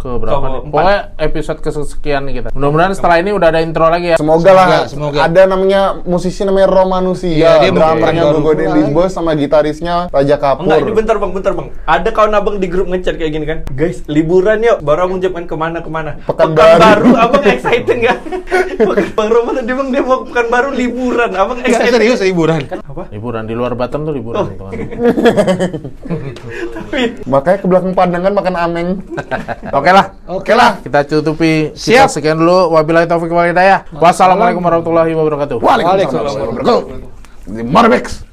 [0.00, 0.60] Ke berapa Ke nih?
[0.66, 2.48] Pokoknya episode kesekian kita.
[2.50, 4.16] Mudah-mudahan setelah ini udah ada intro lagi ya.
[4.16, 4.66] Semoga lah.
[4.66, 5.18] Semoga, semoga.
[5.22, 8.74] Ada namanya musisi namanya Romanusia, Iya, dia drummernya baru Gogo pulang.
[8.74, 10.64] Lisbos sama gitarisnya Raja Kapur.
[10.64, 11.68] Enggak, ini bentar bang, bentar bang.
[11.84, 14.80] Ada kawan abang di grup ngechat kayak gini kan, guys liburan yuk.
[14.80, 16.16] Baru abang jawabkan ke mana ke mana.
[16.24, 17.12] Pekanbaru.
[17.14, 18.18] abang excited nggak?
[19.12, 21.92] bang Roman tadi bang dia mau pekan baru liburan, abang Enggak excited.
[21.94, 22.60] serius liburan.
[22.80, 23.02] Apa?
[23.10, 24.48] Liburan di luar Batam tuh liburan Oh.
[24.48, 24.72] teman.
[27.26, 28.88] Makanya ke belakang pandangan makan ameng.
[29.76, 30.06] Oke lah.
[30.26, 30.80] Oke lah.
[30.84, 31.72] Kita tutupi.
[31.72, 32.08] Siap.
[32.08, 32.74] Kita sekian dulu.
[32.76, 33.86] Wabillahi taufiq wal hidayah.
[33.94, 35.56] Wassalamualaikum warahmatullahi wabarakatuh.
[35.60, 36.80] Waalaikumsalam warahmatullahi wabarakatuh.
[37.50, 38.22] Di Marbex.